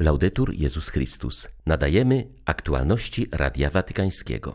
Laudetur 0.00 0.54
Jezus 0.54 0.88
Chrystus. 0.88 1.48
Nadajemy 1.66 2.26
aktualności 2.46 3.26
Radia 3.32 3.70
Watykańskiego. 3.70 4.54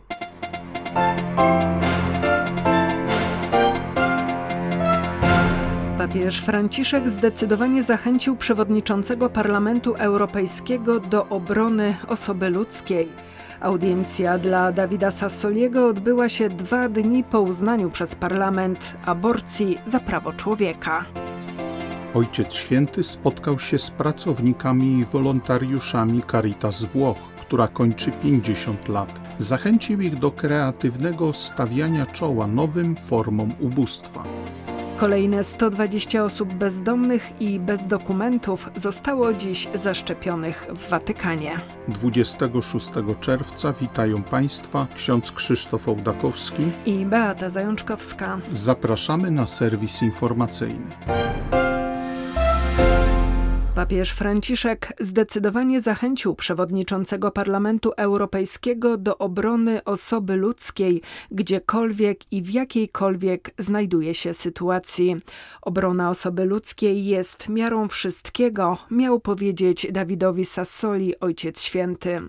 Papież 5.98 6.40
Franciszek 6.40 7.10
zdecydowanie 7.10 7.82
zachęcił 7.82 8.36
przewodniczącego 8.36 9.30
Parlamentu 9.30 9.94
Europejskiego 9.94 11.00
do 11.00 11.28
obrony 11.28 11.96
osoby 12.08 12.50
ludzkiej. 12.50 13.08
Audiencja 13.60 14.38
dla 14.38 14.72
Dawida 14.72 15.10
Sassoliego 15.10 15.88
odbyła 15.88 16.28
się 16.28 16.48
dwa 16.48 16.88
dni 16.88 17.24
po 17.24 17.40
uznaniu 17.40 17.90
przez 17.90 18.14
parlament 18.14 18.96
aborcji 19.04 19.78
za 19.86 20.00
prawo 20.00 20.32
człowieka. 20.32 21.06
Ojciec 22.16 22.54
Święty 22.54 23.02
spotkał 23.02 23.58
się 23.58 23.78
z 23.78 23.90
pracownikami 23.90 24.98
i 24.98 25.04
wolontariuszami 25.04 26.22
Caritas 26.30 26.84
Włoch, 26.84 27.16
która 27.40 27.68
kończy 27.68 28.12
50 28.22 28.88
lat. 28.88 29.20
Zachęcił 29.38 30.00
ich 30.00 30.18
do 30.18 30.30
kreatywnego 30.30 31.32
stawiania 31.32 32.06
czoła 32.06 32.46
nowym 32.46 32.96
formom 32.96 33.52
ubóstwa. 33.60 34.24
Kolejne 34.96 35.44
120 35.44 36.24
osób 36.24 36.54
bezdomnych 36.54 37.40
i 37.40 37.60
bez 37.60 37.86
dokumentów 37.86 38.70
zostało 38.76 39.32
dziś 39.32 39.68
zaszczepionych 39.74 40.66
w 40.74 40.90
Watykanie. 40.90 41.60
26 41.88 42.90
czerwca 43.20 43.72
witają 43.72 44.22
Państwa 44.22 44.86
ksiądz 44.94 45.32
Krzysztof 45.32 45.88
Ołdakowski 45.88 46.62
i 46.86 47.06
Beata 47.06 47.48
Zajączkowska. 47.48 48.40
Zapraszamy 48.52 49.30
na 49.30 49.46
serwis 49.46 50.02
informacyjny. 50.02 50.86
Papież 53.76 54.10
Franciszek 54.10 54.92
zdecydowanie 54.98 55.80
zachęcił 55.80 56.34
przewodniczącego 56.34 57.30
Parlamentu 57.30 57.92
Europejskiego 57.96 58.96
do 58.96 59.18
obrony 59.18 59.84
osoby 59.84 60.36
ludzkiej, 60.36 61.02
gdziekolwiek 61.30 62.32
i 62.32 62.42
w 62.42 62.50
jakiejkolwiek 62.50 63.50
znajduje 63.58 64.14
się 64.14 64.34
sytuacji. 64.34 65.16
Obrona 65.62 66.10
osoby 66.10 66.44
ludzkiej 66.44 67.04
jest 67.04 67.48
miarą 67.48 67.88
wszystkiego, 67.88 68.78
miał 68.90 69.20
powiedzieć 69.20 69.86
Dawidowi 69.92 70.44
Sassoli, 70.44 71.20
Ojciec 71.20 71.62
Święty. 71.62 72.20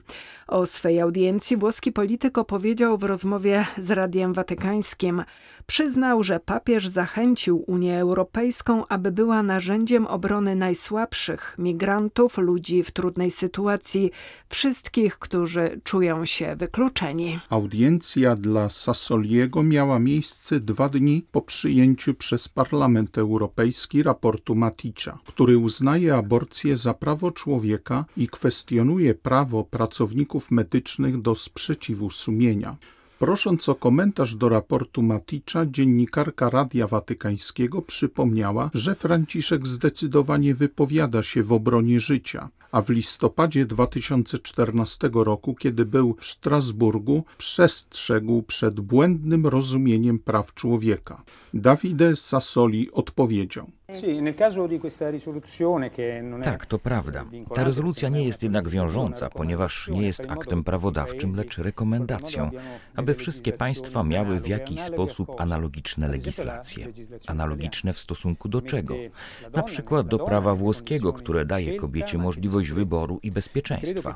O 0.47 0.66
swej 0.66 1.02
audiencji 1.02 1.57
włoski 1.57 1.91
polityk 1.91 2.38
opowiedział 2.38 2.97
w 2.97 3.03
rozmowie 3.03 3.66
z 3.77 3.91
Radiem 3.91 4.33
Watykańskim. 4.33 5.23
Przyznał, 5.66 6.23
że 6.23 6.39
papież 6.39 6.88
zachęcił 6.88 7.63
Unię 7.67 8.00
Europejską, 8.00 8.88
aby 8.88 9.11
była 9.11 9.44
narzędziem 9.44 10.07
obrony 10.07 10.55
najsłabszych 10.55 11.36
migrantów, 11.57 12.38
ludzi 12.38 12.83
w 12.83 12.91
trudnej 12.91 13.31
sytuacji, 13.31 14.11
wszystkich, 14.49 15.19
którzy 15.19 15.81
czują 15.83 16.25
się 16.25 16.55
wykluczeni. 16.55 17.39
Audiencja 17.49 18.35
dla 18.35 18.69
Sassoliego 18.69 19.63
miała 19.63 19.99
miejsce 19.99 20.59
dwa 20.59 20.89
dni 20.89 21.25
po 21.31 21.41
przyjęciu 21.41 22.13
przez 22.13 22.49
Parlament 22.49 23.17
Europejski 23.17 24.03
raportu 24.03 24.55
Maticza, 24.55 25.19
który 25.25 25.57
uznaje 25.57 26.16
aborcję 26.16 26.77
za 26.77 26.94
prawo 26.94 27.31
człowieka 27.31 28.05
i 28.17 28.27
kwestionuje 28.27 29.16
prawo 29.16 29.63
pracowników 29.63 30.51
medycznych 30.51 31.22
do 31.22 31.35
sprzeciwu 31.35 32.09
sumienia. 32.09 32.75
Prosząc 33.19 33.69
o 33.69 33.75
komentarz 33.75 34.35
do 34.35 34.49
raportu 34.49 35.01
Maticza, 35.01 35.65
dziennikarka 35.65 36.49
Radia 36.49 36.87
Watykańskiego 36.87 37.81
przypomniała, 37.81 38.69
że 38.73 38.95
Franciszek 38.95 39.67
zdecydowanie 39.67 40.55
wypowiada 40.55 41.23
się 41.23 41.43
w 41.43 41.51
obronie 41.53 41.99
życia, 41.99 42.49
a 42.78 42.81
w 42.81 42.89
listopadzie 42.89 43.66
2014 43.66 45.09
roku, 45.14 45.56
kiedy 45.56 45.86
był 45.86 46.16
w 46.20 46.25
Strasburgu, 46.25 47.23
przestrzegł 47.38 48.42
przed 48.42 48.80
błędnym 48.80 49.47
rozumieniem 49.47 50.19
praw 50.19 50.53
człowieka. 50.53 51.24
Davide 51.53 52.16
Sassoli 52.16 52.91
odpowiedział. 52.91 53.72
Tak, 56.44 56.66
to 56.66 56.79
prawda. 56.79 57.25
Ta 57.56 57.63
rezolucja 57.63 58.09
nie 58.09 58.24
jest 58.24 58.44
jednak 58.44 58.69
wiążąca, 58.69 59.30
ponieważ 59.30 59.88
nie 59.88 60.07
jest 60.07 60.25
aktem 60.30 60.63
prawodawczym, 60.63 61.35
lecz 61.35 61.57
rekomendacją, 61.57 62.51
aby 62.96 63.16
wszystkie 63.16 63.53
państwa 63.53 64.03
miały 64.03 64.40
w 64.40 64.47
jakiś 64.47 64.81
sposób 64.81 65.41
analogiczne 65.41 66.07
legislacje. 66.07 66.88
Analogiczne 67.28 67.94
w 67.94 68.00
stosunku 68.00 68.50
do 68.50 68.62
czego? 68.62 68.96
Na 69.53 69.63
przykład 69.63 70.07
do 70.07 70.19
prawa 70.19 70.56
włoskiego, 70.56 71.13
które 71.13 71.46
daje 71.46 71.75
kobiecie 71.75 72.18
możliwość 72.18 72.66
wyboru 72.73 73.19
i 73.23 73.31
bezpieczeństwa. 73.31 74.16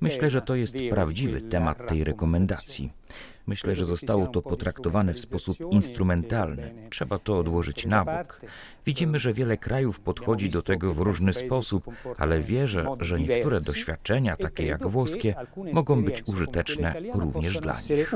Myślę, 0.00 0.30
że 0.30 0.42
to 0.42 0.54
jest 0.54 0.76
prawdziwy 0.90 1.40
temat 1.40 1.88
tej 1.88 2.04
rekomendacji. 2.04 2.92
Myślę, 3.46 3.74
że 3.74 3.86
zostało 3.86 4.26
to 4.26 4.42
potraktowane 4.42 5.14
w 5.14 5.20
sposób 5.20 5.56
instrumentalny. 5.70 6.74
Trzeba 6.90 7.18
to 7.18 7.38
odłożyć 7.38 7.86
na 7.86 8.04
bok. 8.04 8.40
Widzimy, 8.86 9.18
że 9.18 9.32
wiele 9.32 9.56
krajów 9.56 10.00
podchodzi 10.00 10.50
do 10.50 10.62
tego 10.62 10.94
w 10.94 10.98
różny 10.98 11.32
sposób, 11.32 11.90
ale 12.18 12.40
wierzę, 12.40 12.86
że 13.00 13.20
niektóre 13.20 13.60
doświadczenia, 13.60 14.36
takie 14.36 14.66
jak 14.66 14.88
włoskie, 14.88 15.34
mogą 15.72 16.04
być 16.04 16.22
użyteczne 16.26 16.94
również 17.14 17.60
dla 17.60 17.76
nich. 17.80 18.12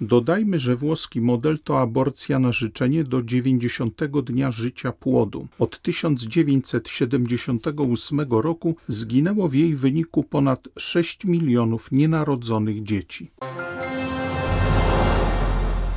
Dodajmy, 0.00 0.58
że 0.58 0.76
włoski 0.76 1.20
model 1.20 1.58
to 1.64 1.80
aborcja 1.80 2.38
na 2.38 2.52
życzenie 2.52 3.04
do 3.04 3.22
90 3.22 4.04
dnia 4.24 4.50
życia 4.50 4.92
płodu. 4.92 5.46
Od 5.58 5.82
1978 5.82 8.20
roku 8.30 8.76
zginęło 8.88 9.48
w 9.48 9.54
jej 9.54 9.76
wyniku 9.76 10.22
ponad 10.22 10.68
6 10.78 11.24
milionów 11.24 11.92
nienarodzonych 11.92 12.82
dzieci. 12.82 13.30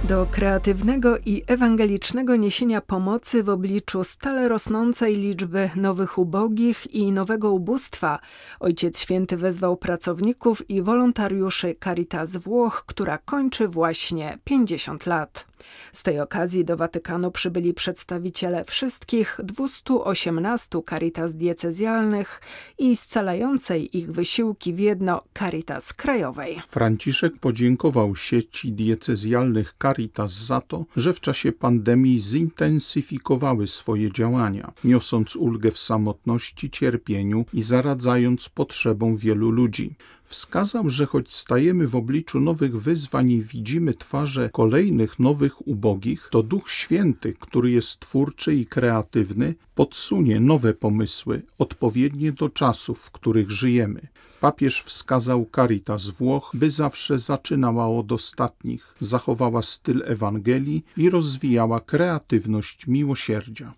Do 0.04 0.28
kreatywnego 0.32 1.18
i 1.18 1.44
ewangelicznego 1.48 2.36
niesienia 2.36 2.82
pomocy 2.82 3.44
w 3.44 3.50
obliczu 3.50 4.04
stale 4.04 4.50
rosnącej 4.50 5.16
liczby 5.16 5.70
nowych 5.76 6.18
ubogich 6.18 6.94
i 6.94 7.12
nowego 7.12 7.52
ubóstwa 7.52 8.20
Ojciec 8.60 9.00
Święty 9.00 9.38
wezwał 9.38 9.78
pracowników 9.78 10.70
i 10.70 10.82
wolontariuszy 10.82 11.76
Caritas 11.84 12.38
Włoch, 12.38 12.84
która 12.86 13.18
kończy 13.18 13.68
właśnie 13.68 14.38
50 14.44 15.06
lat. 15.06 15.48
Z 15.92 16.04
tej 16.04 16.20
okazji 16.20 16.66
do 16.66 16.78
Watykanu 16.78 17.32
przybyli 17.32 17.74
przedstawiciele 17.74 18.66
wszystkich 18.66 19.40
218 19.44 20.80
Caritas 20.90 21.36
diecezjalnych 21.36 22.42
i 22.78 22.96
scalającej 22.96 23.98
ich 23.98 24.12
wysiłki 24.12 24.74
w 24.74 24.80
jedno 24.80 25.22
Caritas 25.40 25.94
krajowej. 25.94 26.62
Franciszek 26.68 27.40
podziękował 27.40 28.16
sieci 28.16 28.72
diecezjalnych 28.72 29.76
Caritas 29.82 30.32
za 30.32 30.62
to, 30.62 30.86
że 30.96 31.14
w 31.14 31.20
czasie 31.20 31.52
pandemii 31.52 32.20
zintensyfikowały 32.22 33.68
swoje 33.68 34.12
działania, 34.12 34.74
niosąc 34.84 35.36
ulgę 35.36 35.72
w 35.72 35.80
samotności, 35.80 36.70
cierpieniu 36.70 37.46
i 37.54 37.62
zaradzając 37.62 38.50
potrzebom 38.50 39.16
wielu 39.16 39.52
ludzi. 39.52 39.96
Wskazał, 40.28 40.90
że 40.90 41.06
choć 41.06 41.34
stajemy 41.34 41.88
w 41.88 41.96
obliczu 41.96 42.40
nowych 42.40 42.82
wyzwań 42.82 43.32
i 43.32 43.42
widzimy 43.42 43.94
twarze 43.94 44.50
kolejnych 44.54 45.20
nowych 45.20 45.68
ubogich, 45.68 46.28
to 46.32 46.44
Duch 46.44 46.72
Święty, 46.72 47.34
który 47.40 47.72
jest 47.72 48.00
twórczy 48.00 48.56
i 48.56 48.66
kreatywny, 48.66 49.56
podsunie 49.76 50.40
nowe 50.40 50.74
pomysły, 50.74 51.42
odpowiednie 51.58 52.32
do 52.32 52.50
czasów, 52.50 53.00
w 53.00 53.12
których 53.12 53.52
żyjemy. 53.52 54.08
Papież 54.42 54.84
wskazał 54.84 55.46
Caritas 55.56 56.10
Włoch, 56.10 56.52
by 56.54 56.70
zawsze 56.70 57.20
zaczynała 57.20 57.88
od 57.88 58.12
ostatnich, 58.12 58.96
zachowała 59.00 59.62
styl 59.62 60.04
Ewangelii 60.06 60.86
i 60.98 61.10
rozwijała 61.10 61.80
kreatywność 61.82 62.88
miłosierdzia. 62.88 63.74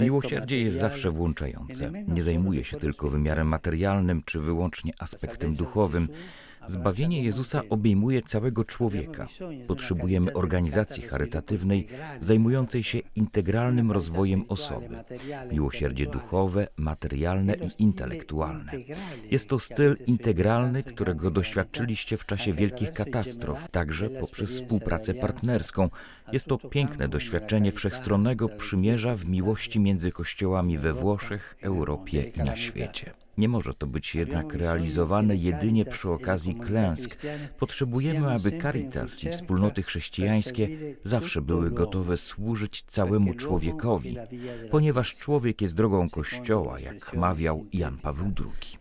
Miłosierdzie 0.00 0.60
jest 0.60 0.76
zawsze 0.76 1.10
włączające. 1.10 1.92
Nie 2.08 2.22
zajmuje 2.22 2.64
się 2.64 2.76
tylko 2.76 3.08
wymiarem 3.08 3.48
materialnym 3.48 4.22
czy 4.24 4.40
wyłącznie 4.40 4.92
aspektem 4.98 5.54
duchowym. 5.54 6.08
Zbawienie 6.68 7.22
Jezusa 7.22 7.62
obejmuje 7.70 8.22
całego 8.22 8.64
człowieka. 8.64 9.26
Potrzebujemy 9.66 10.32
organizacji 10.32 11.02
charytatywnej 11.02 11.88
zajmującej 12.20 12.82
się 12.82 12.98
integralnym 13.16 13.92
rozwojem 13.92 14.44
osoby. 14.48 14.96
Miłosierdzie 15.52 16.06
duchowe, 16.06 16.68
materialne 16.76 17.54
i 17.54 17.82
intelektualne. 17.82 18.72
Jest 19.30 19.48
to 19.48 19.58
styl 19.58 19.96
integralny, 20.06 20.82
którego 20.82 21.30
doświadczyliście 21.30 22.16
w 22.16 22.26
czasie 22.26 22.52
wielkich 22.52 22.92
katastrof, 22.92 23.70
także 23.70 24.10
poprzez 24.10 24.50
współpracę 24.50 25.14
partnerską. 25.14 25.90
Jest 26.32 26.46
to 26.46 26.58
piękne 26.58 27.08
doświadczenie 27.08 27.72
wszechstronnego 27.72 28.48
przymierza 28.48 29.16
w 29.16 29.24
miłości 29.24 29.80
między 29.80 30.10
kościołami 30.10 30.78
we 30.78 30.92
Włoszech, 30.92 31.56
Europie 31.62 32.22
i 32.22 32.38
na 32.38 32.56
świecie. 32.56 33.27
Nie 33.38 33.48
może 33.48 33.74
to 33.74 33.86
być 33.86 34.14
jednak 34.14 34.54
realizowane 34.54 35.36
jedynie 35.36 35.84
przy 35.84 36.10
okazji 36.10 36.54
klęsk. 36.54 37.16
Potrzebujemy, 37.58 38.32
aby 38.32 38.58
Caritas 38.62 39.24
i 39.24 39.30
wspólnoty 39.30 39.82
chrześcijańskie 39.82 40.68
zawsze 41.04 41.42
były 41.42 41.70
gotowe 41.70 42.16
służyć 42.16 42.84
całemu 42.86 43.34
człowiekowi, 43.34 44.16
ponieważ 44.70 45.16
człowiek 45.16 45.62
jest 45.62 45.76
drogą 45.76 46.10
Kościoła, 46.10 46.80
jak 46.80 47.14
mawiał 47.14 47.66
Jan 47.72 47.96
Paweł 47.96 48.32
II. 48.38 48.78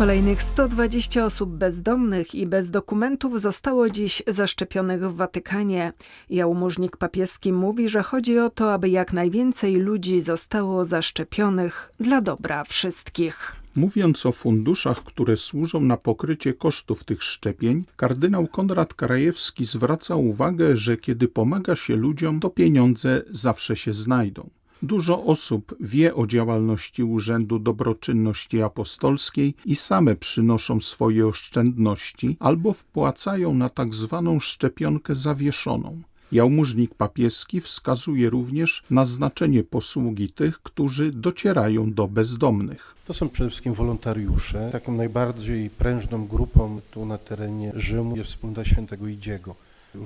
Kolejnych 0.00 0.42
120 0.42 1.24
osób 1.24 1.50
bezdomnych 1.50 2.34
i 2.34 2.46
bez 2.46 2.70
dokumentów 2.70 3.40
zostało 3.40 3.90
dziś 3.90 4.22
zaszczepionych 4.26 5.10
w 5.10 5.16
Watykanie. 5.16 5.92
Jałmużnik 6.30 6.96
papieski 6.96 7.52
mówi, 7.52 7.88
że 7.88 8.02
chodzi 8.02 8.38
o 8.38 8.50
to, 8.50 8.72
aby 8.72 8.88
jak 8.88 9.12
najwięcej 9.12 9.74
ludzi 9.74 10.20
zostało 10.20 10.84
zaszczepionych 10.84 11.92
dla 12.00 12.20
dobra 12.20 12.64
wszystkich. 12.64 13.56
Mówiąc 13.76 14.26
o 14.26 14.32
funduszach, 14.32 15.04
które 15.04 15.36
służą 15.36 15.80
na 15.80 15.96
pokrycie 15.96 16.54
kosztów 16.54 17.04
tych 17.04 17.22
szczepień, 17.22 17.84
kardynał 17.96 18.46
Konrad 18.46 18.94
Krajewski 18.94 19.64
zwraca 19.64 20.16
uwagę, 20.16 20.76
że 20.76 20.96
kiedy 20.96 21.28
pomaga 21.28 21.76
się 21.76 21.96
ludziom, 21.96 22.40
to 22.40 22.50
pieniądze 22.50 23.22
zawsze 23.30 23.76
się 23.76 23.94
znajdą. 23.94 24.50
Dużo 24.82 25.24
osób 25.24 25.76
wie 25.80 26.14
o 26.14 26.26
działalności 26.26 27.04
Urzędu 27.04 27.58
Dobroczynności 27.58 28.62
Apostolskiej 28.62 29.54
i 29.64 29.76
same 29.76 30.16
przynoszą 30.16 30.80
swoje 30.80 31.26
oszczędności 31.26 32.36
albo 32.40 32.72
wpłacają 32.72 33.54
na 33.54 33.68
tak 33.68 33.94
zwaną 33.94 34.40
szczepionkę 34.40 35.14
zawieszoną. 35.14 36.02
Jałmużnik 36.32 36.94
papieski 36.94 37.60
wskazuje 37.60 38.30
również 38.30 38.82
na 38.90 39.04
znaczenie 39.04 39.64
posługi 39.64 40.32
tych, 40.32 40.58
którzy 40.62 41.10
docierają 41.10 41.92
do 41.92 42.08
bezdomnych. 42.08 42.94
To 43.06 43.14
są 43.14 43.28
przede 43.28 43.50
wszystkim 43.50 43.74
wolontariusze. 43.74 44.68
Taką 44.72 44.92
najbardziej 44.92 45.70
prężną 45.70 46.26
grupą 46.26 46.80
tu 46.90 47.06
na 47.06 47.18
terenie 47.18 47.72
Rzymu 47.76 48.16
jest 48.16 48.30
wspólnota 48.30 48.64
świętego 48.64 49.08
Idziego 49.08 49.54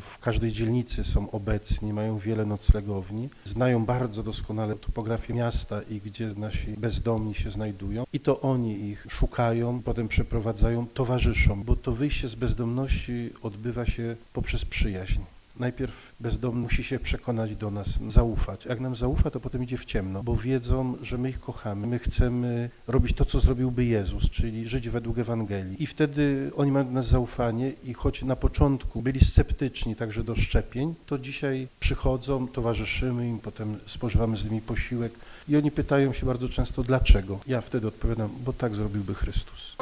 w 0.01 0.19
każdej 0.19 0.53
dzielnicy 0.53 1.05
są 1.05 1.31
obecni, 1.31 1.93
mają 1.93 2.19
wiele 2.19 2.47
noclegowni, 2.47 3.29
znają 3.45 3.85
bardzo 3.85 4.23
doskonale 4.23 4.77
topografię 4.77 5.35
miasta 5.35 5.83
i 5.83 6.01
gdzie 6.01 6.33
nasi 6.37 6.71
bezdomni 6.79 7.35
się 7.35 7.51
znajdują 7.51 8.05
i 8.13 8.21
to 8.21 8.41
oni 8.41 8.85
ich 8.85 9.07
szukają, 9.09 9.83
potem 9.83 10.09
przeprowadzają, 10.09 10.87
towarzyszą, 10.87 11.65
bo 11.65 11.77
to 11.77 11.93
wyjście 11.93 12.29
z 12.29 12.35
bezdomności 12.35 13.31
odbywa 13.43 13.87
się 13.87 14.17
poprzez 14.33 14.65
przyjaźń. 14.65 15.21
Najpierw 15.59 16.13
bezdomny 16.21 16.61
musi 16.61 16.85
się 16.85 16.99
przekonać 16.99 17.57
do 17.57 17.71
nas, 17.71 17.87
zaufać. 18.09 18.65
Jak 18.65 18.81
nam 18.81 18.97
zaufa, 18.97 19.31
to 19.31 19.41
potem 19.41 19.63
idzie 19.63 19.77
w 19.77 19.85
ciemno, 19.85 20.23
bo 20.23 20.37
wiedzą, 20.37 20.97
że 21.03 21.19
my 21.19 21.29
ich 21.29 21.41
kochamy. 21.41 21.87
My 21.87 21.99
chcemy 21.99 22.71
robić 22.89 23.17
to, 23.17 23.25
co 23.25 23.41
zrobiłby 23.41 23.85
Jezus, 23.85 24.31
czyli 24.31 24.69
żyć 24.69 24.89
według 24.89 25.19
Ewangelii. 25.19 25.83
I 25.83 25.87
wtedy 25.87 26.51
oni 26.57 26.73
mają 26.73 26.87
do 26.87 26.93
nas 26.93 27.07
zaufanie 27.07 27.73
i 27.85 27.95
choć 27.95 28.23
na 28.23 28.37
początku 28.37 29.03
byli 29.03 29.21
sceptyczni 29.21 29.97
także 29.97 30.25
do 30.25 30.37
szczepień, 30.37 30.95
to 31.07 31.19
dzisiaj 31.19 31.69
przychodzą, 31.81 32.49
towarzyszymy 32.49 33.29
im, 33.29 33.39
potem 33.39 33.79
spożywamy 33.87 34.37
z 34.37 34.45
nimi 34.45 34.61
posiłek 34.61 35.13
i 35.49 35.57
oni 35.57 35.71
pytają 35.71 36.13
się 36.13 36.27
bardzo 36.27 36.49
często, 36.49 36.83
dlaczego. 36.83 37.41
Ja 37.47 37.61
wtedy 37.61 37.87
odpowiadam, 37.87 38.31
bo 38.45 38.53
tak 38.53 38.75
zrobiłby 38.75 39.15
Chrystus. 39.15 39.77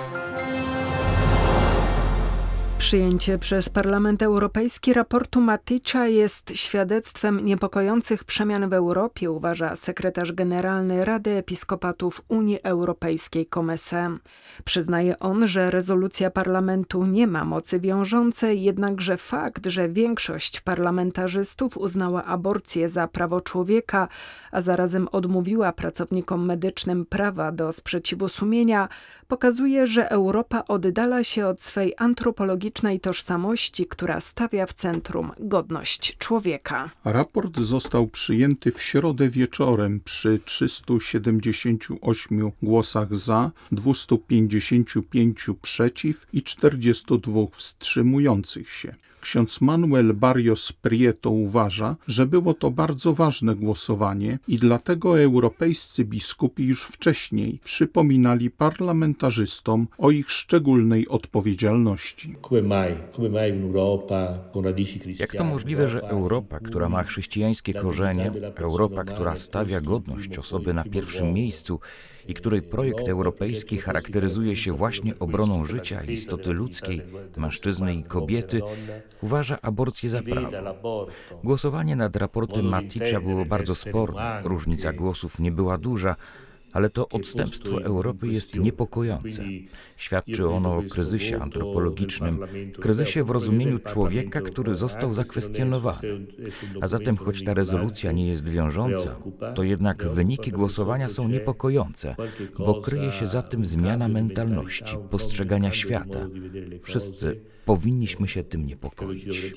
Przyjęcie 2.83 3.39
przez 3.39 3.69
Parlament 3.69 4.23
Europejski 4.23 4.93
raportu 4.93 5.41
Maticza 5.41 6.07
jest 6.07 6.53
świadectwem 6.55 7.45
niepokojących 7.45 8.25
przemian 8.25 8.69
w 8.69 8.73
Europie, 8.73 9.31
uważa 9.31 9.77
sekretarz 9.77 10.33
generalny 10.33 11.05
Rady 11.05 11.31
Episkopatów 11.31 12.23
Unii 12.29 12.59
Europejskiej 12.63 13.47
Comese. 13.47 14.11
Przyznaje 14.65 15.19
on, 15.19 15.49
że 15.49 15.71
rezolucja 15.71 16.31
parlamentu 16.31 17.07
nie 17.07 17.27
ma 17.27 17.45
mocy 17.45 17.81
wiążącej, 17.81 18.63
jednakże 18.63 19.17
fakt, 19.17 19.67
że 19.67 19.89
większość 19.89 20.61
parlamentarzystów 20.61 21.77
uznała 21.77 22.25
aborcję 22.25 22.89
za 22.89 23.09
prawo 23.09 23.41
człowieka, 23.41 24.09
a 24.53 24.61
zarazem 24.61 25.09
odmówiła 25.13 25.73
pracownikom 25.73 26.47
medycznym 26.47 27.07
prawa 27.07 27.53
do 27.53 27.73
sprzeciwu 27.73 28.29
sumienia, 28.29 28.89
pokazuje, 29.29 29.87
że 29.87 30.11
Europa 30.11 30.65
oddala 30.69 31.25
się 31.25 31.47
od 31.47 31.63
swej 31.63 31.95
antropologicznej 31.99 32.72
tożsamości, 33.01 33.87
która 33.87 34.21
stawia 34.21 34.67
w 34.67 34.73
centrum 34.73 35.33
godność 35.39 36.17
człowieka. 36.19 36.91
Raport 37.05 37.59
został 37.59 38.07
przyjęty 38.07 38.73
w 38.73 38.83
środę 38.83 39.29
wieczorem 39.29 40.01
przy 40.05 40.41
378 40.45 42.51
głosach 42.63 43.17
za, 43.17 43.51
255 43.73 45.47
przeciw 45.63 46.27
i 46.33 46.43
42 46.43 47.41
wstrzymujących 47.53 48.71
się. 48.71 48.95
Ksiądz 49.23 49.61
Manuel 49.61 50.15
Barrios 50.15 50.73
Prieto 50.73 51.31
uważa, 51.31 51.97
że 52.07 52.27
było 52.27 52.55
to 52.55 52.71
bardzo 52.71 53.13
ważne 53.13 53.55
głosowanie 53.55 54.39
i 54.49 54.59
dlatego 54.59 55.21
europejscy 55.21 56.05
biskupi 56.05 56.65
już 56.65 56.85
wcześniej 56.85 57.61
przypominali 57.65 58.51
parlamentarzystom 58.51 59.89
o 59.99 60.11
ich 60.11 60.31
szczególnej 60.31 61.09
odpowiedzialności. 61.09 62.37
Jak 65.19 65.37
to 65.37 65.45
możliwe, 65.45 65.89
że 65.89 66.01
Europa, 66.01 66.61
która 66.61 66.89
ma 66.89 67.03
chrześcijańskie 67.05 67.75
korzenie, 67.75 68.31
Europa, 68.57 69.05
która 69.05 69.37
stawia 69.37 69.81
godność 69.81 70.39
osoby 70.39 70.75
na 70.75 70.85
pierwszym 70.85 71.33
miejscu, 71.33 71.81
i 72.29 72.35
której 72.35 72.63
projekt 72.63 73.09
europejski 73.09 73.79
charakteryzuje 73.79 74.57
się 74.57 74.73
właśnie 74.73 75.19
obroną 75.19 75.65
życia 75.65 76.03
istoty 76.03 76.53
ludzkiej, 76.53 77.03
mężczyzny 77.37 77.95
i 77.95 78.03
kobiety, 78.03 78.61
uważa 79.23 79.59
aborcję 79.63 80.11
za 80.11 80.23
prawo. 80.23 81.07
Głosowanie 81.45 81.97
nad 81.97 82.17
raportem 82.17 82.67
Maticza 82.67 83.21
było 83.21 83.45
bardzo 83.45 83.75
sporne, 83.75 84.41
różnica 84.45 84.93
głosów 84.93 85.39
nie 85.39 85.53
była 85.53 85.79
duża, 85.79 86.17
ale 86.73 86.91
to 86.91 87.09
odstępstwo 87.09 87.83
Europy 87.83 88.29
jest 88.29 88.59
niepokojące. 88.59 89.43
Świadczy 89.97 90.49
ono 90.49 90.77
o 90.77 90.83
kryzysie 90.83 91.41
antropologicznym, 91.41 92.39
kryzysie 92.81 93.25
w 93.25 93.31
rozumieniu 93.31 93.79
człowieka, 93.79 94.41
który 94.41 94.75
został 94.75 95.15
zakwestionowany. 95.15 96.27
A 96.81 96.89
zatem, 96.89 97.17
choć 97.17 97.45
ta 97.45 97.55
rezolucja 97.55 98.13
nie 98.13 98.27
jest 98.27 98.49
wiążąca, 98.49 99.17
to 99.55 99.63
jednak 99.63 100.09
wyniki 100.09 100.51
głosowania 100.51 101.09
są 101.09 101.29
niepokojące, 101.29 102.17
bo 102.59 102.81
kryje 102.81 103.13
się 103.13 103.27
za 103.27 103.43
tym 103.43 103.67
zmiana 103.67 104.09
mentalności, 104.09 104.97
postrzegania 105.11 105.73
świata. 105.73 106.29
Wszyscy 106.83 107.41
powinniśmy 107.65 108.29
się 108.29 108.45
tym 108.45 108.67
niepokoić. 108.67 109.53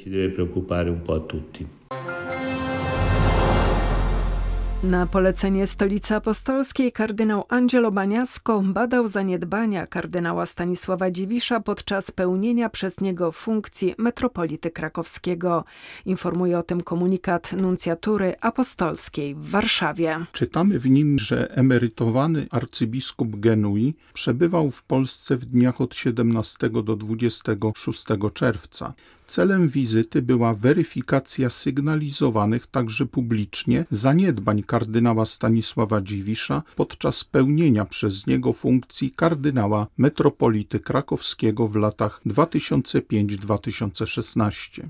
Na 4.83 5.07
polecenie 5.07 5.67
Stolicy 5.67 6.15
Apostolskiej 6.15 6.91
kardynał 6.91 7.45
Angelo 7.49 7.91
Baniasko 7.91 8.61
badał 8.65 9.07
zaniedbania 9.07 9.85
kardynała 9.87 10.45
Stanisława 10.45 11.11
Dziwisza 11.11 11.59
podczas 11.59 12.11
pełnienia 12.11 12.69
przez 12.69 13.01
niego 13.01 13.31
funkcji 13.31 13.95
metropolity 13.97 14.71
krakowskiego. 14.71 15.63
Informuje 16.05 16.59
o 16.59 16.63
tym 16.63 16.81
komunikat 16.81 17.53
nuncjatury 17.53 18.35
apostolskiej 18.41 19.35
w 19.35 19.49
Warszawie. 19.49 20.25
Czytamy 20.31 20.79
w 20.79 20.89
nim, 20.89 21.19
że 21.19 21.51
emerytowany 21.51 22.47
arcybiskup 22.51 23.39
Genui 23.39 23.93
przebywał 24.13 24.71
w 24.71 24.83
Polsce 24.83 25.37
w 25.37 25.45
dniach 25.45 25.81
od 25.81 25.95
17 25.95 26.69
do 26.69 26.95
26 26.95 28.05
czerwca. 28.33 28.93
Celem 29.27 29.69
wizyty 29.69 30.21
była 30.21 30.53
weryfikacja 30.53 31.49
sygnalizowanych 31.49 32.67
także 32.67 33.05
publicznie 33.05 33.85
zaniedbań 33.89 34.63
kardynała 34.63 35.25
Stanisława 35.25 36.01
Dziwisza 36.01 36.63
podczas 36.75 37.23
pełnienia 37.23 37.85
przez 37.85 38.27
niego 38.27 38.53
funkcji 38.53 39.11
kardynała 39.15 39.87
metropolity 39.97 40.79
krakowskiego 40.79 41.67
w 41.67 41.75
latach 41.75 42.21
2005-2016. 42.25 44.83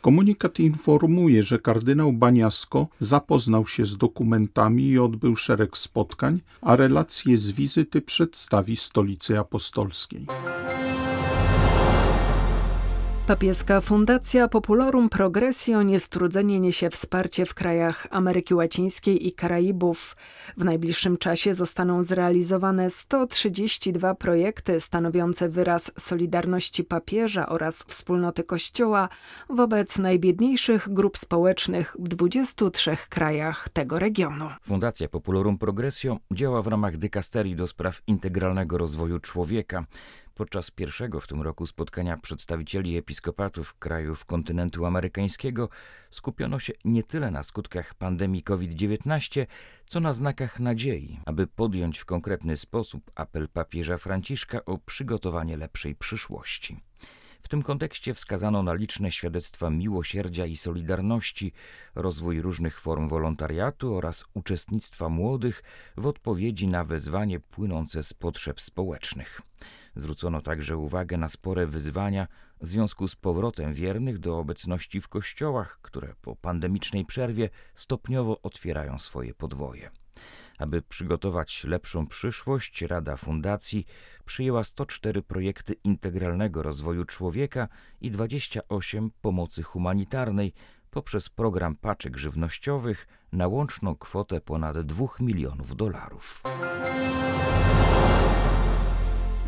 Komunikat 0.00 0.58
informuje, 0.58 1.42
że 1.42 1.58
kardynał 1.58 2.12
Baniasko 2.12 2.88
zapoznał 2.98 3.66
się 3.66 3.86
z 3.86 3.96
dokumentami 3.96 4.88
i 4.88 4.98
odbył 4.98 5.36
szereg 5.36 5.76
spotkań, 5.76 6.40
a 6.60 6.76
relacje 6.76 7.38
z 7.38 7.50
wizyty 7.50 8.00
przedstawi 8.00 8.76
Stolicy 8.76 9.38
Apostolskiej. 9.38 10.26
Papieska 13.26 13.80
Fundacja 13.80 14.48
Populorum 14.48 15.08
Progressio 15.08 15.82
niestrudzenie 15.82 16.60
niesie 16.60 16.90
wsparcie 16.90 17.46
w 17.46 17.54
krajach 17.54 18.06
Ameryki 18.10 18.54
Łacińskiej 18.54 19.26
i 19.26 19.32
Karaibów. 19.32 20.16
W 20.56 20.64
najbliższym 20.64 21.16
czasie 21.16 21.54
zostaną 21.54 22.02
zrealizowane 22.02 22.90
132 22.90 24.14
projekty 24.14 24.80
stanowiące 24.80 25.48
wyraz 25.48 25.92
solidarności 25.98 26.84
papieża 26.84 27.48
oraz 27.48 27.82
wspólnoty 27.82 28.44
Kościoła 28.44 29.08
wobec 29.50 29.98
najbiedniejszych 29.98 30.88
grup 30.92 31.18
społecznych 31.18 31.96
w 31.98 32.08
23 32.08 32.96
krajach 33.08 33.68
tego 33.68 33.98
regionu. 33.98 34.48
Fundacja 34.62 35.08
Populorum 35.08 35.58
Progressio 35.58 36.18
działa 36.32 36.62
w 36.62 36.66
ramach 36.66 36.96
dykasterii 36.96 37.56
do 37.56 37.66
spraw 37.66 38.02
integralnego 38.06 38.78
rozwoju 38.78 39.18
człowieka. 39.18 39.84
Podczas 40.34 40.70
pierwszego 40.70 41.20
w 41.20 41.26
tym 41.26 41.42
roku 41.42 41.66
spotkania 41.66 42.16
przedstawicieli 42.16 42.96
episkopatów 42.96 43.74
krajów 43.74 44.24
kontynentu 44.24 44.86
amerykańskiego 44.86 45.68
skupiono 46.10 46.58
się 46.58 46.72
nie 46.84 47.02
tyle 47.02 47.30
na 47.30 47.42
skutkach 47.42 47.94
pandemii 47.94 48.42
COVID-19, 48.42 49.46
co 49.86 50.00
na 50.00 50.12
znakach 50.12 50.60
nadziei, 50.60 51.20
aby 51.24 51.46
podjąć 51.46 51.98
w 51.98 52.04
konkretny 52.04 52.56
sposób 52.56 53.10
apel 53.14 53.48
papieża 53.48 53.98
Franciszka 53.98 54.64
o 54.64 54.78
przygotowanie 54.78 55.56
lepszej 55.56 55.94
przyszłości. 55.94 56.80
W 57.42 57.48
tym 57.48 57.62
kontekście 57.62 58.14
wskazano 58.14 58.62
na 58.62 58.74
liczne 58.74 59.12
świadectwa 59.12 59.70
miłosierdzia 59.70 60.46
i 60.46 60.56
solidarności, 60.56 61.52
rozwój 61.94 62.42
różnych 62.42 62.80
form 62.80 63.08
wolontariatu 63.08 63.94
oraz 63.94 64.24
uczestnictwa 64.34 65.08
młodych 65.08 65.62
w 65.96 66.06
odpowiedzi 66.06 66.68
na 66.68 66.84
wezwanie 66.84 67.40
płynące 67.40 68.02
z 68.02 68.14
potrzeb 68.14 68.60
społecznych. 68.60 69.40
Zwrócono 69.96 70.40
także 70.40 70.76
uwagę 70.76 71.16
na 71.16 71.28
spore 71.28 71.66
wyzwania 71.66 72.26
w 72.60 72.68
związku 72.68 73.08
z 73.08 73.16
powrotem 73.16 73.74
wiernych 73.74 74.18
do 74.18 74.38
obecności 74.38 75.00
w 75.00 75.08
kościołach, 75.08 75.78
które 75.82 76.14
po 76.22 76.36
pandemicznej 76.36 77.04
przerwie 77.04 77.48
stopniowo 77.74 78.42
otwierają 78.42 78.98
swoje 78.98 79.34
podwoje. 79.34 79.90
Aby 80.58 80.82
przygotować 80.82 81.64
lepszą 81.64 82.06
przyszłość, 82.06 82.82
Rada 82.82 83.16
Fundacji 83.16 83.86
przyjęła 84.24 84.64
104 84.64 85.22
projekty 85.22 85.74
integralnego 85.84 86.62
rozwoju 86.62 87.04
człowieka 87.04 87.68
i 88.00 88.10
28 88.10 89.10
pomocy 89.20 89.62
humanitarnej 89.62 90.52
poprzez 90.90 91.28
program 91.28 91.76
paczek 91.76 92.16
żywnościowych 92.16 93.06
na 93.32 93.48
łączną 93.48 93.96
kwotę 93.96 94.40
ponad 94.40 94.80
2 94.80 95.06
milionów 95.20 95.76
dolarów. 95.76 96.42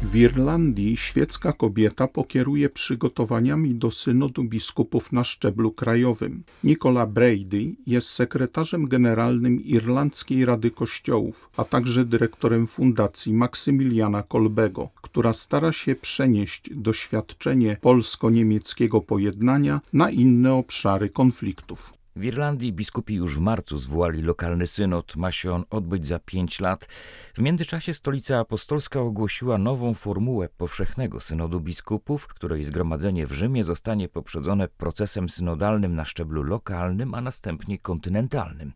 W 0.02 0.16
Irlandii 0.16 0.96
świecka 0.96 1.52
kobieta 1.52 2.08
pokieruje 2.08 2.70
przygotowaniami 2.70 3.74
do 3.74 3.90
synodu 3.90 4.44
biskupów 4.44 5.12
na 5.12 5.24
szczeblu 5.24 5.72
krajowym. 5.72 6.42
Nicola 6.64 7.06
Brady 7.06 7.74
jest 7.86 8.08
sekretarzem 8.08 8.88
generalnym 8.88 9.60
Irlandzkiej 9.60 10.44
Rady 10.44 10.70
Kościołów, 10.70 11.50
a 11.56 11.64
także 11.64 12.04
dyrektorem 12.04 12.66
fundacji 12.66 13.32
Maksymiliana 13.32 14.22
Kolbego, 14.22 14.88
która 15.02 15.32
stara 15.32 15.72
się 15.72 15.94
przenieść 15.94 16.70
doświadczenie 16.74 17.76
polsko-niemieckiego 17.80 19.00
pojednania 19.00 19.80
na 19.92 20.10
inne 20.10 20.54
obszary 20.54 21.08
konfliktów. 21.08 21.94
W 22.16 22.25
Irlandii 22.25 22.73
biskupi 22.73 23.14
już 23.14 23.37
w 23.37 23.40
marcu 23.40 23.78
zwołali 23.78 24.23
lokalny 24.23 24.66
synod. 24.66 25.16
Ma 25.16 25.33
się 25.33 25.52
on 25.52 25.64
odbyć 25.71 26.06
za 26.06 26.18
pięć 26.18 26.61
lat. 26.61 26.88
W 27.35 27.38
międzyczasie 27.38 27.94
stolica 27.94 28.38
apostolska 28.38 29.00
ogłosiła 29.00 29.59
nową 29.59 29.94
formułę 29.94 30.49
powszechnego 30.49 31.21
synodu 31.21 31.61
biskupów, 31.61 32.26
której 32.26 32.64
zgromadzenie 32.64 33.26
w 33.26 33.33
Rzymie 33.33 33.64
zostanie 33.64 34.09
poprzedzone 34.09 34.68
procesem 34.68 35.28
synodalnym 35.28 35.94
na 35.94 36.04
szczeblu 36.04 36.42
lokalnym, 36.42 37.14
a 37.14 37.21
następnie 37.21 37.78
kontynentalnym. 37.78 38.73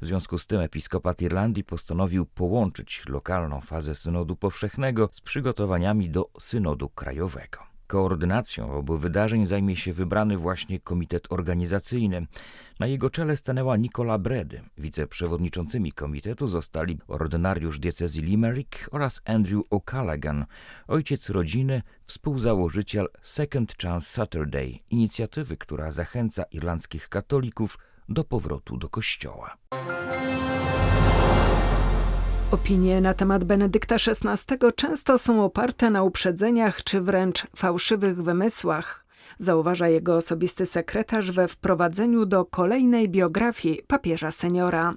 W 0.00 0.06
związku 0.06 0.38
z 0.38 0.46
tym 0.46 0.60
episkopat 0.60 1.22
Irlandii 1.22 1.64
postanowił 1.64 2.26
połączyć 2.26 3.02
lokalną 3.08 3.60
fazę 3.60 3.94
synodu 3.94 4.36
powszechnego 4.36 5.08
z 5.12 5.20
przygotowaniami 5.20 6.10
do 6.10 6.30
synodu 6.38 6.88
krajowego. 6.88 7.73
Koordynacją 7.86 8.72
obu 8.72 8.98
wydarzeń 8.98 9.46
zajmie 9.46 9.76
się 9.76 9.92
wybrany 9.92 10.38
właśnie 10.38 10.80
komitet 10.80 11.32
organizacyjny. 11.32 12.26
Na 12.80 12.86
jego 12.86 13.10
czele 13.10 13.36
stanęła 13.36 13.76
Nicola 13.76 14.18
Bredy. 14.18 14.62
Wiceprzewodniczącymi 14.78 15.92
komitetu 15.92 16.48
zostali 16.48 16.98
ordynariusz 17.08 17.78
diecezji 17.78 18.22
Limerick 18.22 18.88
oraz 18.92 19.20
Andrew 19.24 19.62
O'Callaghan, 19.70 20.44
ojciec 20.88 21.28
rodziny, 21.28 21.82
współzałożyciel 22.04 23.08
Second 23.22 23.74
Chance 23.82 24.06
Saturday, 24.06 24.78
inicjatywy, 24.90 25.56
która 25.56 25.92
zachęca 25.92 26.42
irlandzkich 26.50 27.08
katolików 27.08 27.78
do 28.08 28.24
powrotu 28.24 28.76
do 28.76 28.88
kościoła. 28.88 29.56
Opinie 32.54 33.00
na 33.00 33.14
temat 33.14 33.44
Benedykta 33.44 33.94
XVI 33.94 34.56
często 34.76 35.18
są 35.18 35.44
oparte 35.44 35.90
na 35.90 36.02
uprzedzeniach 36.02 36.84
czy 36.84 37.00
wręcz 37.00 37.46
fałszywych 37.56 38.22
wymysłach, 38.22 39.03
zauważa 39.38 39.88
jego 39.88 40.16
osobisty 40.16 40.66
sekretarz 40.66 41.30
we 41.30 41.48
wprowadzeniu 41.48 42.26
do 42.26 42.44
kolejnej 42.44 43.08
biografii 43.08 43.82
papieża 43.86 44.30
seniora. 44.30 44.94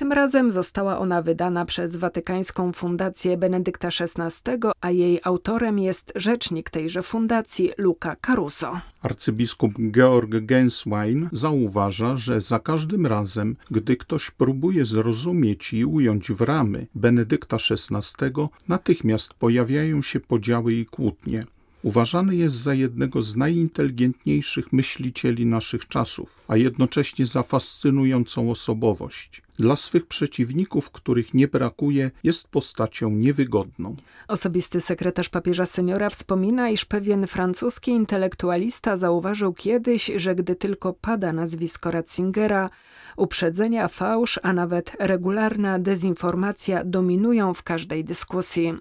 Tym 0.00 0.12
razem 0.12 0.50
została 0.50 0.98
ona 0.98 1.22
wydana 1.22 1.64
przez 1.64 1.96
Watykańską 1.96 2.72
Fundację 2.72 3.36
Benedykta 3.36 3.88
XVI, 3.88 4.52
a 4.80 4.90
jej 4.90 5.20
autorem 5.24 5.78
jest 5.78 6.12
rzecznik 6.14 6.70
tejże 6.70 7.02
fundacji 7.02 7.70
Luca 7.78 8.16
Caruso. 8.16 8.80
Arcybiskup 9.02 9.72
Georg 9.90 10.30
Genswein 10.30 11.28
zauważa, 11.32 12.16
że 12.16 12.40
za 12.40 12.58
każdym 12.58 13.06
razem, 13.06 13.56
gdy 13.70 13.96
ktoś 13.96 14.30
próbuje 14.30 14.84
zrozumieć 14.84 15.72
i 15.72 15.84
ująć 15.84 16.32
w 16.32 16.40
ramy 16.40 16.86
Benedykta 16.94 17.56
XVI, 17.56 18.32
natychmiast 18.68 19.34
pojawiają 19.34 20.02
się 20.02 20.20
podziały 20.20 20.74
i 20.74 20.86
kłótnie. 20.86 21.44
Uważany 21.82 22.36
jest 22.36 22.56
za 22.56 22.74
jednego 22.74 23.22
z 23.22 23.36
najinteligentniejszych 23.36 24.72
myślicieli 24.72 25.46
naszych 25.46 25.88
czasów, 25.88 26.40
a 26.48 26.56
jednocześnie 26.56 27.26
za 27.26 27.42
fascynującą 27.42 28.50
osobowość. 28.50 29.42
Dla 29.58 29.76
swych 29.76 30.06
przeciwników, 30.06 30.90
których 30.90 31.34
nie 31.34 31.48
brakuje, 31.48 32.10
jest 32.22 32.48
postacią 32.48 33.10
niewygodną. 33.10 33.96
Osobisty 34.28 34.80
sekretarz 34.80 35.28
papieża 35.28 35.66
seniora 35.66 36.10
wspomina, 36.10 36.70
iż 36.70 36.84
pewien 36.84 37.26
francuski 37.26 37.90
intelektualista 37.90 38.96
zauważył 38.96 39.52
kiedyś, 39.52 40.10
że 40.16 40.34
gdy 40.34 40.54
tylko 40.54 40.92
pada 40.92 41.32
nazwisko 41.32 41.90
Ratzingera, 41.90 42.70
uprzedzenia, 43.16 43.88
fałsz, 43.88 44.40
a 44.42 44.52
nawet 44.52 44.96
regularna 44.98 45.78
dezinformacja 45.78 46.84
dominują 46.84 47.54
w 47.54 47.62
każdej 47.62 48.04
dyskusji. 48.04 48.74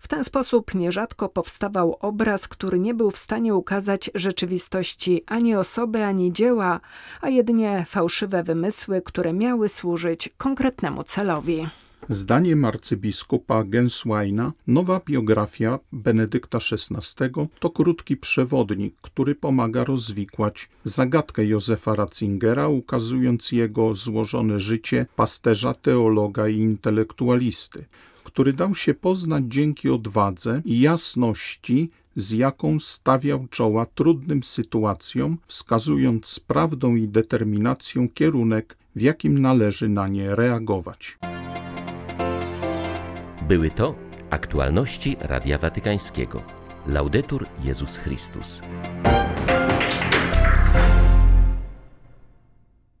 W 0.00 0.08
ten 0.08 0.24
sposób 0.24 0.74
nierzadko 0.74 1.28
powstawał 1.28 1.96
obraz, 2.00 2.48
który 2.48 2.80
nie 2.80 2.94
był 2.94 3.10
w 3.10 3.16
stanie 3.18 3.54
ukazać 3.54 4.10
rzeczywistości 4.14 5.22
ani 5.26 5.54
osoby, 5.54 6.04
ani 6.04 6.32
dzieła, 6.32 6.80
a 7.20 7.28
jedynie 7.28 7.84
fałszywe 7.88 8.42
wymysły, 8.42 9.02
które 9.02 9.32
miały 9.32 9.68
służyć 9.68 10.28
konkretnemu 10.38 11.02
celowi. 11.02 11.66
Zdaniem 12.08 12.64
arcybiskupa 12.64 13.64
Gensweina 13.64 14.52
nowa 14.66 15.00
biografia 15.06 15.78
Benedykta 15.92 16.58
XVI 16.72 17.48
to 17.58 17.70
krótki 17.70 18.16
przewodnik, 18.16 18.94
który 19.00 19.34
pomaga 19.34 19.84
rozwikłać 19.84 20.68
zagadkę 20.84 21.44
Józefa 21.44 21.94
Ratzingera, 21.94 22.68
ukazując 22.68 23.52
jego 23.52 23.94
złożone 23.94 24.60
życie 24.60 25.06
pasterza, 25.16 25.74
teologa 25.74 26.48
i 26.48 26.56
intelektualisty 26.56 27.84
który 28.30 28.52
dał 28.52 28.74
się 28.74 28.94
poznać 28.94 29.44
dzięki 29.48 29.90
odwadze 29.90 30.62
i 30.64 30.80
jasności, 30.80 31.90
z 32.16 32.32
jaką 32.32 32.80
stawiał 32.80 33.46
czoła 33.50 33.86
trudnym 33.86 34.42
sytuacjom, 34.42 35.38
wskazując 35.46 36.26
z 36.26 36.40
prawdą 36.40 36.94
i 36.94 37.08
determinacją 37.08 38.08
kierunek, 38.08 38.76
w 38.96 39.00
jakim 39.00 39.38
należy 39.38 39.88
na 39.88 40.08
nie 40.08 40.34
reagować. 40.34 41.18
Były 43.48 43.70
to 43.70 43.94
aktualności 44.30 45.16
Radia 45.20 45.58
Watykańskiego. 45.58 46.42
Laudetur 46.86 47.46
Jezus 47.64 47.96
Chrystus. 47.96 48.60